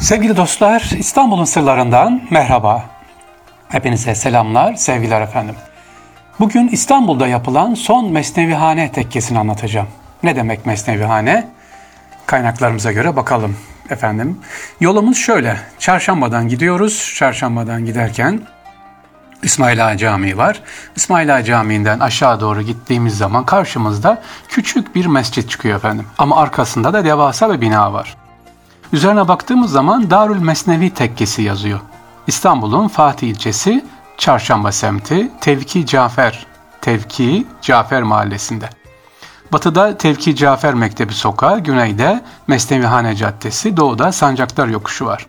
Sevgili 0.00 0.36
dostlar, 0.36 0.90
İstanbul'un 0.98 1.44
sırlarından 1.44 2.22
merhaba. 2.30 2.84
Hepinize 3.68 4.14
selamlar, 4.14 4.74
sevgiler 4.74 5.20
efendim. 5.20 5.54
Bugün 6.40 6.68
İstanbul'da 6.68 7.26
yapılan 7.26 7.74
son 7.74 8.12
Mesnevihane 8.12 8.92
tekkesini 8.92 9.38
anlatacağım. 9.38 9.88
Ne 10.22 10.36
demek 10.36 10.66
Mesnevihane? 10.66 11.48
Kaynaklarımıza 12.26 12.92
göre 12.92 13.16
bakalım 13.16 13.56
efendim. 13.90 14.38
Yolumuz 14.80 15.16
şöyle. 15.16 15.56
Çarşamba'dan 15.78 16.48
gidiyoruz. 16.48 17.12
Çarşamba'dan 17.16 17.84
giderken 17.84 18.40
İsmail 19.42 19.86
Ağa 19.86 19.96
Camii 19.96 20.36
var. 20.36 20.62
İsmail 20.96 21.36
Ağa 21.36 21.44
Camii'nden 21.44 22.00
aşağı 22.00 22.40
doğru 22.40 22.62
gittiğimiz 22.62 23.18
zaman 23.18 23.46
karşımızda 23.46 24.22
küçük 24.48 24.94
bir 24.94 25.06
mescit 25.06 25.50
çıkıyor 25.50 25.76
efendim. 25.76 26.06
Ama 26.18 26.36
arkasında 26.36 26.92
da 26.92 27.04
devasa 27.04 27.52
bir 27.52 27.60
bina 27.60 27.92
var. 27.92 28.16
Üzerine 28.92 29.28
baktığımız 29.28 29.70
zaman 29.70 30.10
Darül 30.10 30.38
Mesnevi 30.38 30.90
Tekkesi 30.90 31.42
yazıyor. 31.42 31.80
İstanbul'un 32.26 32.88
Fatih 32.88 33.28
ilçesi 33.28 33.84
Çarşamba 34.18 34.72
semti 34.72 35.30
Tevki 35.40 35.86
Cafer, 35.86 36.46
Tevki 36.80 37.46
Cafer 37.62 38.02
mahallesinde. 38.02 38.68
Batıda 39.52 39.98
Tevki 39.98 40.36
Cafer 40.36 40.74
Mektebi 40.74 41.14
Sokağı, 41.14 41.60
güneyde 41.60 42.24
Mesnevihane 42.46 43.16
Caddesi, 43.16 43.76
doğuda 43.76 44.12
Sancaktar 44.12 44.68
Yokuşu 44.68 45.06
var. 45.06 45.26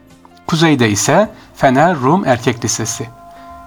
Kuzeyde 0.48 0.90
ise 0.90 1.30
Fener 1.55 1.96
Rum 1.96 2.26
Erkek 2.26 2.66
Lisesi. 2.66 3.10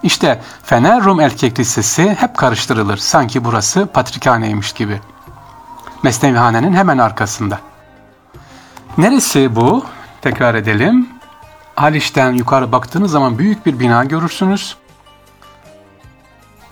İşte 0.02 0.40
Fener 0.62 1.04
Rum 1.04 1.20
Erkek 1.20 1.58
Lisesi 1.58 2.16
hep 2.20 2.36
karıştırılır. 2.36 2.96
Sanki 2.96 3.44
burası 3.44 3.86
patrikhaneymiş 3.86 4.72
gibi. 4.72 5.00
Mesnevihanenin 6.02 6.72
hemen 6.72 6.98
arkasında. 6.98 7.58
Neresi 8.98 9.56
bu? 9.56 9.84
Tekrar 10.22 10.54
edelim. 10.54 11.08
Haliç'ten 11.76 12.32
yukarı 12.32 12.72
baktığınız 12.72 13.10
zaman 13.10 13.38
büyük 13.38 13.66
bir 13.66 13.80
bina 13.80 14.04
görürsünüz. 14.04 14.76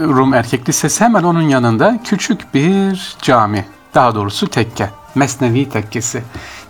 Rum 0.00 0.34
Erkek 0.34 0.68
Lisesi 0.68 1.04
hemen 1.04 1.22
onun 1.22 1.42
yanında 1.42 1.98
küçük 2.04 2.54
bir 2.54 3.16
cami. 3.22 3.64
Daha 3.94 4.14
doğrusu 4.14 4.48
tekke. 4.48 4.90
Mesnevi 5.14 5.68
Tekkesi. 5.68 6.22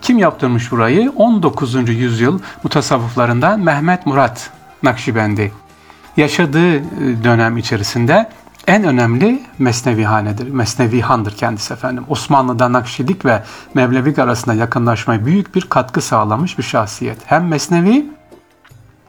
Kim 0.03 0.19
yaptırmış 0.19 0.73
burayı? 0.73 1.13
19. 1.17 1.89
yüzyıl 1.89 2.41
mutasavvıflarından 2.63 3.61
Mehmet 3.61 4.07
Murat 4.07 4.51
Nakşibendi. 4.83 5.53
Yaşadığı 6.17 6.77
e, 6.77 6.83
dönem 7.25 7.57
içerisinde 7.57 8.31
en 8.71 8.85
önemli 8.85 9.43
Mesnevihanedir. 9.59 10.51
Mesnevihandır 10.51 11.37
kendisi 11.37 11.73
efendim. 11.73 12.05
Osmanlı'da 12.09 12.73
Nakşilik 12.73 13.25
ve 13.25 13.43
Mevlevik 13.75 14.19
arasında 14.19 14.55
yakınlaşmaya 14.55 15.27
büyük 15.27 15.55
bir 15.55 15.61
katkı 15.61 16.01
sağlamış 16.01 16.59
bir 16.59 16.63
şahsiyet. 16.63 17.19
Hem 17.27 17.49
Mesnevi 17.49 18.07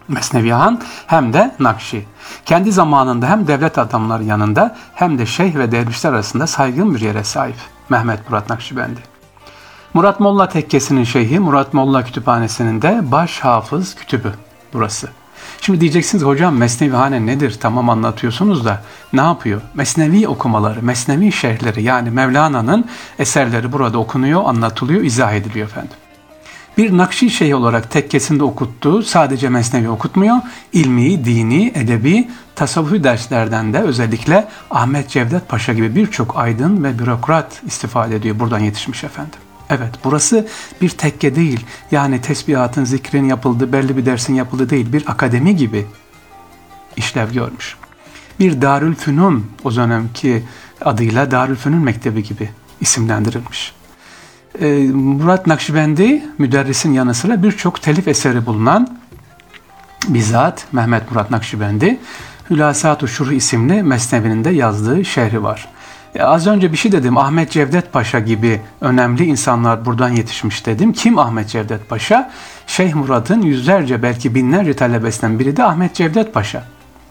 Mesnevihan 0.08 0.81
hem 1.08 1.34
de 1.34 1.56
Nakşi. 1.59 2.06
Kendi 2.45 2.72
zamanında 2.72 3.30
hem 3.30 3.48
devlet 3.48 3.78
adamları 3.78 4.23
yanında 4.23 4.76
hem 4.94 5.18
de 5.18 5.26
şeyh 5.26 5.56
ve 5.56 5.72
dervişler 5.72 6.14
arasında 6.14 6.48
saygın 6.48 6.96
bir 6.96 7.00
yere 7.00 7.23
sahip 7.23 7.58
Mehmet 7.90 8.30
Murat 8.30 8.50
Nakşibendi. 8.50 9.00
Murat 9.94 10.20
Molla 10.20 10.50
Tekkesi'nin 10.50 11.03
şeyhi 11.03 11.40
Murat 11.40 11.73
Molla 11.73 12.03
Kütüphanesi'nin 12.03 12.81
de 12.81 13.12
baş 13.12 13.40
hafız 13.40 13.96
kütübü 13.96 14.34
burası. 14.73 15.20
Şimdi 15.61 15.81
diyeceksiniz 15.81 16.23
hocam 16.23 16.56
Mesnevihane 16.56 17.25
nedir? 17.25 17.58
Tamam 17.59 17.89
anlatıyorsunuz 17.89 18.66
da 18.66 18.84
ne 19.14 19.22
yapıyor? 19.22 19.61
Mesnevi 19.73 20.28
okumaları, 20.28 20.84
Mesnevi 20.84 21.31
şerhleri 21.31 21.84
yani 21.84 22.09
Mevlana'nın 22.11 22.86
eserleri 23.20 23.72
burada 23.72 23.97
okunuyor, 23.97 24.42
anlatılıyor, 24.45 25.03
izah 25.03 25.34
ediliyor 25.34 25.67
efendim. 25.67 25.97
Bir 26.78 26.97
Nakşi 26.97 27.30
şeyh 27.30 27.56
olarak 27.56 27.92
tekkesinde 27.92 28.44
okuttuğu 28.44 29.03
sadece 29.03 29.50
Mesnevi 29.50 29.89
okutmuyor, 29.89 30.38
ilmi, 30.73 31.25
dini, 31.25 31.72
edebi, 31.75 32.30
tasavvufi 32.56 33.03
derslerden 33.03 33.73
de 33.73 33.80
özellikle 33.80 34.47
Ahmet 34.72 35.09
Cevdet 35.09 35.50
Paşa 35.50 35.73
gibi 35.73 35.96
birçok 35.96 36.38
aydın 36.38 36.84
ve 36.84 37.00
bürokrat 37.00 37.62
istifade 37.68 38.16
ediyor. 38.16 38.40
Buradan 38.40 38.59
yetişmiş 38.59 39.03
efendim. 39.03 39.40
Evet 39.72 39.92
burası 40.04 40.48
bir 40.82 40.90
tekke 40.90 41.36
değil. 41.36 41.66
Yani 41.92 42.22
tesbihatın, 42.22 42.86
zikrin 42.86 43.26
yapıldığı, 43.26 43.74
belli 43.74 43.98
bir 43.98 44.06
dersin 44.06 44.34
yapıldığı 44.34 44.70
değil. 44.70 44.94
Bir 44.94 45.04
akademi 45.12 45.56
gibi 45.56 45.86
işlev 46.96 47.34
görmüş. 47.34 47.76
Bir 48.40 48.62
Darül 48.62 48.96
Fünun 48.96 49.46
o 49.64 49.76
dönemki 49.76 50.44
adıyla 50.82 51.32
Darül 51.32 51.56
Fünun 51.56 51.84
Mektebi 51.84 52.24
gibi 52.24 52.50
isimlendirilmiş. 52.82 53.74
Ee, 54.59 54.68
Murat 54.94 55.48
Nakşibendi 55.48 56.24
müderrisin 56.38 56.94
yanı 56.94 57.14
sıra 57.14 57.44
birçok 57.44 57.82
telif 57.82 58.08
eseri 58.08 58.46
bulunan 58.46 59.00
bizzat 60.08 60.66
Mehmet 60.72 61.12
Murat 61.12 61.32
Nakşibendi 61.32 62.00
Hülasat-ı 62.50 63.08
Şuruh 63.08 63.32
isimli 63.32 63.84
mesnevinin 63.84 64.44
de 64.44 64.50
yazdığı 64.50 65.06
şehri 65.06 65.44
var. 65.44 65.68
E, 66.16 66.23
az 66.23 66.47
önce 66.47 66.72
bir 66.72 66.77
şey 66.77 66.91
dedim. 66.91 67.17
Ahmet 67.17 67.51
Cevdet 67.51 67.94
Paşa 67.94 68.19
gibi 68.19 68.61
önemli 68.81 69.25
insanlar 69.25 69.85
buradan 69.85 70.09
yetişmiş 70.09 70.66
dedim. 70.66 70.94
Kim 70.94 71.19
Ahmet 71.19 71.49
Cevdet 71.49 71.89
Paşa? 71.89 72.31
Şeyh 72.67 72.94
Murat'ın 72.94 73.41
yüzlerce 73.41 74.03
belki 74.03 74.35
binlerce 74.35 74.73
talebesinden 74.73 75.39
biri 75.39 75.57
de 75.57 75.63
Ahmet 75.63 75.95
Cevdet 75.95 76.33
Paşa. 76.33 76.63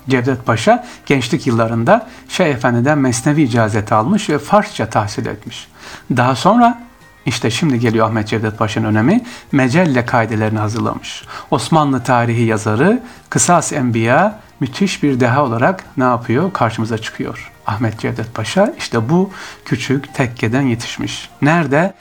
Cevdet 0.08 0.46
Paşa 0.46 0.86
gençlik 1.06 1.46
yıllarında 1.46 2.06
Şeyh 2.28 2.54
Efendi'den 2.54 2.98
mesnevi 2.98 3.42
icazeti 3.42 3.94
almış 3.94 4.30
ve 4.30 4.38
Farsça 4.38 4.90
tahsil 4.90 5.26
etmiş. 5.26 5.68
Daha 6.16 6.36
sonra 6.36 6.82
işte 7.26 7.50
şimdi 7.50 7.80
geliyor 7.80 8.08
Ahmet 8.08 8.28
Cevdet 8.28 8.58
Paşa'nın 8.58 8.86
önemi. 8.86 9.24
Mecelle 9.52 10.06
kaidelerini 10.06 10.58
hazırlamış. 10.58 11.24
Osmanlı 11.50 12.02
tarihi 12.02 12.42
yazarı 12.42 13.02
Kısas 13.30 13.72
Enbiya 13.72 14.40
müthiş 14.60 15.02
bir 15.02 15.20
deha 15.20 15.44
olarak 15.44 15.84
ne 15.96 16.04
yapıyor? 16.04 16.52
Karşımıza 16.52 16.98
çıkıyor. 16.98 17.49
Ahmet 17.70 17.98
Cevdet 17.98 18.34
Paşa 18.34 18.74
işte 18.78 19.08
bu 19.08 19.30
küçük 19.64 20.14
tekkeden 20.14 20.62
yetişmiş. 20.62 21.30
Nerede? 21.42 21.94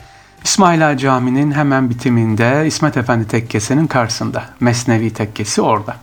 İsmaila 0.44 0.98
Camii'nin 0.98 1.52
hemen 1.52 1.90
bitiminde 1.90 2.64
İsmet 2.68 2.98
Efendi 2.98 3.28
Tekkesi'nin 3.28 3.88
karşısında. 3.88 4.44
Mesnevi 4.60 5.14
Tekkesi 5.14 5.62
orada. 5.62 5.96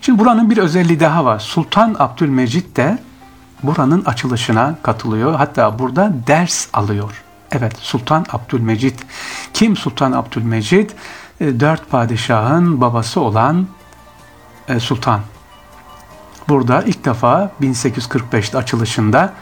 Şimdi 0.00 0.18
buranın 0.18 0.50
bir 0.50 0.58
özelliği 0.58 1.00
daha 1.00 1.24
var. 1.24 1.38
Sultan 1.38 1.96
Abdülmecit 1.98 2.76
de 2.76 2.98
buranın 3.62 4.04
açılışına 4.04 4.74
katılıyor. 4.82 5.34
Hatta 5.34 5.78
burada 5.78 6.12
ders 6.26 6.68
alıyor. 6.72 7.22
Evet 7.52 7.76
Sultan 7.78 8.26
Abdülmecit. 8.32 9.00
Kim 9.54 9.76
Sultan 9.76 10.12
Abdülmecit? 10.12 10.94
E, 11.40 11.60
dört 11.60 11.90
padişahın 11.90 12.80
babası 12.80 13.20
olan 13.20 13.66
e, 14.68 14.80
sultan. 14.80 15.20
Burada 16.52 16.82
ilk 16.82 17.04
defa 17.04 17.50
1845'te 17.62 18.58
açılışında 18.58 19.32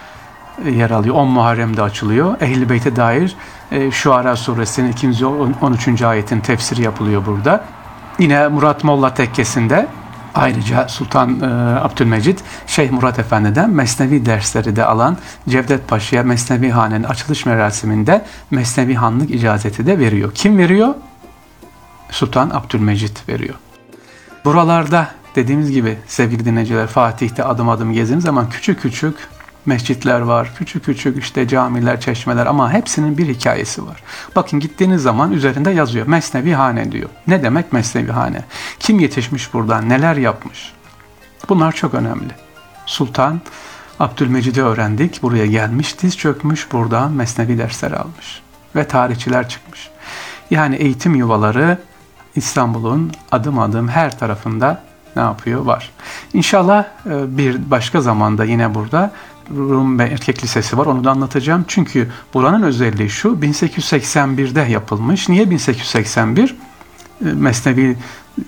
e, 0.64 0.70
yer 0.70 0.90
alıyor. 0.90 1.14
10 1.14 1.28
Muharrem'de 1.28 1.82
açılıyor. 1.82 2.40
Ehl-i 2.40 2.68
Beyt'e 2.68 2.96
dair 2.96 3.36
e, 3.70 3.90
Şuara 3.90 4.36
suresinin 4.36 4.92
2. 4.92 5.26
13. 5.26 6.02
ayetin 6.02 6.40
tefsiri 6.40 6.82
yapılıyor 6.82 7.26
burada. 7.26 7.64
Yine 8.18 8.48
Murat 8.48 8.84
Molla 8.84 9.14
tekkesinde 9.14 9.86
ayrıca 10.34 10.88
Sultan 10.88 11.40
e, 11.40 11.46
Abdülmecit 11.80 12.42
Şeyh 12.66 12.90
Murat 12.90 13.18
Efendi'den 13.18 13.70
Mesnevi 13.70 14.26
dersleri 14.26 14.76
de 14.76 14.84
alan 14.84 15.16
Cevdet 15.48 15.88
Paşa'ya 15.88 16.22
Mesnevi 16.22 16.70
Hane'nin 16.70 17.04
açılış 17.04 17.46
merasiminde 17.46 18.24
Mesnevi 18.50 18.94
Hanlık 18.94 19.30
icazeti 19.30 19.86
de 19.86 19.98
veriyor. 19.98 20.34
Kim 20.34 20.58
veriyor? 20.58 20.94
Sultan 22.10 22.50
Abdülmecit 22.50 23.28
veriyor. 23.28 23.54
Buralarda 24.44 25.19
dediğimiz 25.36 25.70
gibi 25.70 25.98
sevgili 26.06 26.44
dinleyiciler 26.44 26.86
Fatih'te 26.86 27.44
adım 27.44 27.68
adım 27.68 27.92
gezdiğiniz 27.92 28.24
zaman 28.24 28.50
küçük 28.50 28.82
küçük 28.82 29.16
mescitler 29.66 30.20
var, 30.20 30.52
küçük 30.58 30.84
küçük 30.84 31.18
işte 31.18 31.48
camiler, 31.48 32.00
çeşmeler 32.00 32.46
ama 32.46 32.72
hepsinin 32.72 33.18
bir 33.18 33.28
hikayesi 33.28 33.86
var. 33.86 34.02
Bakın 34.36 34.60
gittiğiniz 34.60 35.02
zaman 35.02 35.32
üzerinde 35.32 35.70
yazıyor. 35.70 36.06
Mesnevi 36.06 36.52
Hane 36.52 36.92
diyor. 36.92 37.08
Ne 37.26 37.42
demek 37.42 37.72
Mesnevi 37.72 38.10
Hane? 38.10 38.44
Kim 38.78 39.00
yetişmiş 39.00 39.54
buradan, 39.54 39.88
neler 39.88 40.16
yapmış? 40.16 40.72
Bunlar 41.48 41.72
çok 41.72 41.94
önemli. 41.94 42.30
Sultan 42.86 43.40
Abdülmecid'i 44.00 44.62
öğrendik. 44.62 45.22
Buraya 45.22 45.46
gelmiş, 45.46 46.02
diz 46.02 46.16
çökmüş, 46.16 46.72
buradan 46.72 47.12
mesnevi 47.12 47.58
dersler 47.58 47.92
almış. 47.92 48.42
Ve 48.76 48.88
tarihçiler 48.88 49.48
çıkmış. 49.48 49.90
Yani 50.50 50.76
eğitim 50.76 51.14
yuvaları 51.14 51.78
İstanbul'un 52.36 53.12
adım 53.32 53.58
adım 53.58 53.88
her 53.88 54.18
tarafında 54.18 54.82
ne 55.16 55.22
yapıyor? 55.22 55.60
Var. 55.60 55.90
İnşallah 56.32 56.84
e, 57.06 57.38
bir 57.38 57.70
başka 57.70 58.00
zamanda 58.00 58.44
yine 58.44 58.74
burada 58.74 59.12
Rum 59.56 59.98
ve 59.98 60.02
Erkek 60.04 60.44
Lisesi 60.44 60.78
var. 60.78 60.86
Onu 60.86 61.04
da 61.04 61.10
anlatacağım. 61.10 61.64
Çünkü 61.68 62.08
buranın 62.34 62.62
özelliği 62.62 63.10
şu. 63.10 63.28
1881'de 63.28 64.60
yapılmış. 64.60 65.28
Niye 65.28 65.50
1881? 65.50 66.50
E, 66.50 67.24
Mesnevi 67.24 67.96
e, 68.38 68.42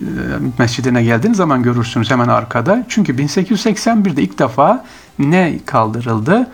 mescidine 0.59 1.03
geldiğiniz 1.03 1.37
zaman 1.37 1.63
görürsünüz 1.63 2.11
hemen 2.11 2.27
arkada. 2.27 2.85
Çünkü 2.89 3.13
1881'de 3.13 4.21
ilk 4.21 4.39
defa 4.39 4.85
ne 5.19 5.59
kaldırıldı? 5.65 6.47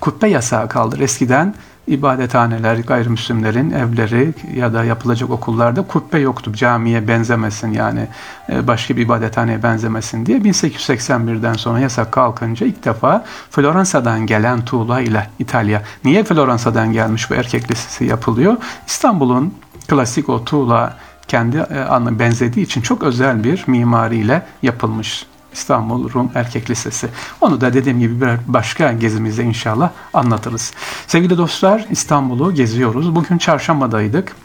Kubbe 0.00 0.28
yasağı 0.28 0.68
kaldır. 0.68 1.00
Eskiden 1.00 1.54
ibadethaneler, 1.86 2.76
gayrimüslimlerin 2.76 3.70
evleri 3.70 4.34
ya 4.54 4.74
da 4.74 4.84
yapılacak 4.84 5.30
okullarda 5.30 5.82
kubbe 5.82 6.18
yoktu. 6.18 6.52
Camiye 6.52 7.08
benzemesin 7.08 7.72
yani 7.72 8.08
e, 8.48 8.66
başka 8.66 8.96
bir 8.96 9.02
ibadethaneye 9.02 9.62
benzemesin 9.62 10.26
diye 10.26 10.38
1881'den 10.38 11.54
sonra 11.54 11.80
yasak 11.80 12.12
kalkınca 12.12 12.66
ilk 12.66 12.84
defa 12.84 13.24
Floransa'dan 13.50 14.26
gelen 14.26 14.64
tuğla 14.64 15.00
ile 15.00 15.30
İtalya. 15.38 15.82
Niye 16.04 16.24
Floransa'dan 16.24 16.92
gelmiş 16.92 17.30
bu 17.30 17.34
erkek 17.34 17.70
lisesi 17.70 18.04
yapılıyor? 18.04 18.56
İstanbul'un 18.86 19.54
klasik 19.88 20.28
o 20.28 20.44
tuğla 20.44 20.96
kendi 21.28 21.56
e, 21.56 22.18
benzediği 22.18 22.66
için 22.66 22.80
çok 22.80 23.02
özel 23.02 23.44
bir 23.44 23.64
mimariyle 23.66 24.46
yapılmış 24.62 25.26
İstanbul 25.54 26.12
Rum 26.12 26.30
Erkek 26.34 26.70
Lisesi. 26.70 27.08
Onu 27.40 27.60
da 27.60 27.72
dediğim 27.72 28.00
gibi 28.00 28.20
bir 28.20 28.30
başka 28.46 28.92
gezimizde 28.92 29.44
inşallah 29.44 29.90
anlatırız. 30.14 30.72
Sevgili 31.06 31.38
dostlar 31.38 31.86
İstanbul'u 31.90 32.54
geziyoruz. 32.54 33.14
Bugün 33.14 33.38
çarşambadaydık. 33.38 34.36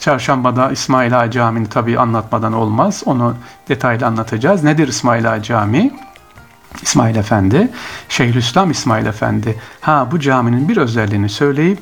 Çarşambada 0.00 0.70
İsmail 0.70 1.20
Ağa 1.20 1.30
Camii'ni 1.30 1.68
tabii 1.68 1.98
anlatmadan 1.98 2.52
olmaz. 2.52 3.02
Onu 3.06 3.34
detaylı 3.68 4.06
anlatacağız. 4.06 4.64
Nedir 4.64 4.88
İsmail 4.88 5.32
Ağa 5.32 5.42
Camii? 5.42 5.92
İsmail 6.82 7.16
Efendi, 7.16 7.68
Şeyhülislam 8.08 8.70
İsmail 8.70 9.06
Efendi. 9.06 9.58
Ha 9.80 10.08
bu 10.12 10.20
caminin 10.20 10.68
bir 10.68 10.76
özelliğini 10.76 11.28
söyleyip 11.28 11.78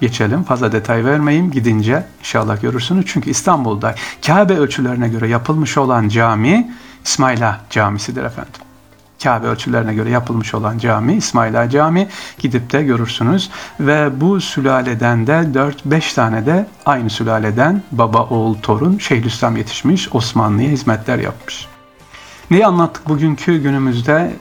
geçelim. 0.00 0.42
Fazla 0.42 0.72
detay 0.72 1.04
vermeyeyim. 1.04 1.50
Gidince 1.50 2.04
inşallah 2.20 2.62
görürsünüz. 2.62 3.04
Çünkü 3.08 3.30
İstanbul'da 3.30 3.94
Kabe 4.26 4.54
ölçülerine 4.54 5.08
göre 5.08 5.28
yapılmış 5.28 5.78
olan 5.78 6.08
cami 6.08 6.70
İsmaila 7.04 7.60
Camisi'dir 7.70 8.24
efendim. 8.24 8.52
Kabe 9.22 9.46
ölçülerine 9.46 9.94
göre 9.94 10.10
yapılmış 10.10 10.54
olan 10.54 10.78
cami 10.78 11.14
İsmaila 11.14 11.70
Cami 11.70 12.08
gidip 12.38 12.72
de 12.72 12.82
görürsünüz. 12.82 13.50
Ve 13.80 14.20
bu 14.20 14.40
sülaleden 14.40 15.26
de 15.26 15.32
4-5 15.32 16.14
tane 16.14 16.46
de 16.46 16.66
aynı 16.86 17.10
sülaleden 17.10 17.82
baba, 17.92 18.22
oğul, 18.22 18.54
torun 18.54 18.98
Şeyhülislam 18.98 19.56
yetişmiş, 19.56 20.14
Osmanlı'ya 20.14 20.68
hizmetler 20.68 21.18
yapmış. 21.18 21.66
Neyi 22.50 22.66
anlattık 22.66 23.08
bugünkü 23.08 23.58
günümüzde? 23.62 24.32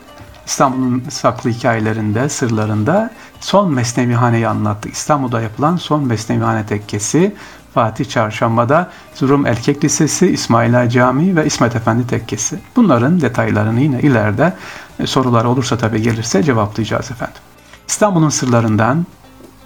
İstanbul'un 0.46 1.04
saklı 1.10 1.50
hikayelerinde, 1.50 2.30
sırlarında 2.30 3.12
son 3.40 3.74
Mesnevihane'yi 3.74 4.48
anlattık. 4.48 4.94
İstanbul'da 4.94 5.42
yapılan 5.42 5.78
son 5.78 6.08
Mesnevihane 6.08 6.66
tekkesi 6.66 7.36
Fatih 7.78 8.10
Çarşamba'da 8.10 8.92
Rum 9.22 9.46
Erkek 9.46 9.84
Lisesi, 9.84 10.28
İsmaila 10.28 10.90
Camii 10.90 11.36
ve 11.36 11.46
İsmet 11.46 11.76
Efendi 11.76 12.08
Tekkesi. 12.08 12.60
Bunların 12.76 13.22
detaylarını 13.22 13.82
yine 13.82 14.00
ileride 14.00 14.54
e, 15.00 15.08
sorular 15.08 15.46
olursa 15.46 15.78
tabii 15.78 16.02
gelirse 16.02 16.44
cevaplayacağız 16.44 17.12
efendim. 17.12 17.42
İstanbul'un 17.88 18.30
sırlarından 18.30 19.06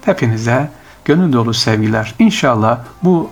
hepinize 0.05 0.71
gönül 1.05 1.33
dolu 1.33 1.53
sevgiler. 1.53 2.15
İnşallah 2.19 2.79
bu 3.03 3.29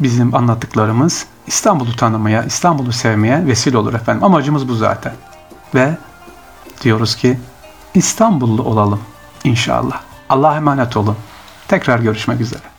bizim 0.00 0.34
anlattıklarımız 0.34 1.26
İstanbul'u 1.46 1.96
tanımaya, 1.96 2.44
İstanbul'u 2.44 2.92
sevmeye 2.92 3.46
vesile 3.46 3.78
olur 3.78 3.94
efendim. 3.94 4.24
Amacımız 4.24 4.68
bu 4.68 4.74
zaten. 4.74 5.12
Ve 5.74 5.96
diyoruz 6.82 7.16
ki 7.16 7.38
İstanbullu 7.94 8.62
olalım 8.62 9.00
inşallah. 9.44 10.00
Allah'a 10.28 10.56
emanet 10.56 10.96
olun. 10.96 11.16
Tekrar 11.68 11.98
görüşmek 11.98 12.40
üzere. 12.40 12.73